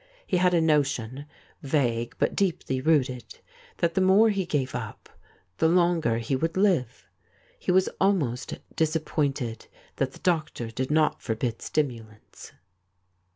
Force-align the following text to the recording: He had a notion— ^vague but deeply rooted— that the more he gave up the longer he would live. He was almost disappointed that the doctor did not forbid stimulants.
He 0.25 0.37
had 0.37 0.55
a 0.55 0.61
notion— 0.61 1.27
^vague 1.63 2.13
but 2.17 2.35
deeply 2.35 2.81
rooted— 2.81 3.37
that 3.77 3.93
the 3.93 4.01
more 4.01 4.29
he 4.31 4.47
gave 4.47 4.73
up 4.73 5.09
the 5.59 5.67
longer 5.67 6.17
he 6.17 6.35
would 6.35 6.57
live. 6.57 7.07
He 7.59 7.71
was 7.71 7.87
almost 7.99 8.55
disappointed 8.75 9.67
that 9.97 10.13
the 10.13 10.19
doctor 10.21 10.71
did 10.71 10.89
not 10.89 11.21
forbid 11.21 11.61
stimulants. 11.61 12.51